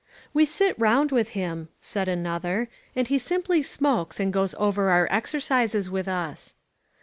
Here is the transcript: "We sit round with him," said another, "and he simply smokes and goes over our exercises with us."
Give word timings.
"We 0.33 0.45
sit 0.45 0.79
round 0.79 1.11
with 1.11 1.29
him," 1.37 1.69
said 1.79 2.07
another, 2.07 2.69
"and 2.95 3.07
he 3.07 3.19
simply 3.19 3.61
smokes 3.61 4.19
and 4.19 4.33
goes 4.33 4.55
over 4.57 4.89
our 4.89 5.07
exercises 5.11 5.91
with 5.91 6.07
us." 6.07 6.55